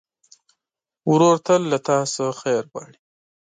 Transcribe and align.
ورور 1.11 1.37
تل 1.45 1.61
له 1.71 1.77
تا 1.87 1.97
نه 2.19 2.27
خیر 2.41 2.63
غواړي. 2.71 2.97